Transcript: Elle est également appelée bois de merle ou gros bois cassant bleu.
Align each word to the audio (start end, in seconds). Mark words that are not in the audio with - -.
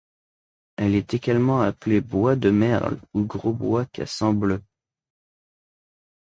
Elle 0.77 0.95
est 0.95 1.13
également 1.13 1.61
appelée 1.61 2.01
bois 2.01 2.35
de 2.35 2.49
merle 2.49 2.99
ou 3.13 3.23
gros 3.23 3.53
bois 3.53 3.85
cassant 3.85 4.33
bleu. 4.33 4.63